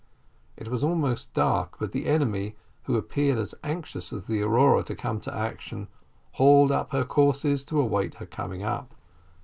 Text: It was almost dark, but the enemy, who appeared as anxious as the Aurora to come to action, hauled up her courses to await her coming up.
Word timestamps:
It 0.57 0.67
was 0.67 0.83
almost 0.83 1.35
dark, 1.35 1.75
but 1.77 1.91
the 1.91 2.07
enemy, 2.07 2.55
who 2.85 2.97
appeared 2.97 3.37
as 3.37 3.53
anxious 3.63 4.11
as 4.11 4.25
the 4.25 4.41
Aurora 4.41 4.81
to 4.85 4.95
come 4.95 5.19
to 5.21 5.31
action, 5.31 5.89
hauled 6.31 6.71
up 6.71 6.91
her 6.91 7.03
courses 7.05 7.63
to 7.65 7.79
await 7.79 8.15
her 8.15 8.25
coming 8.25 8.63
up. 8.63 8.95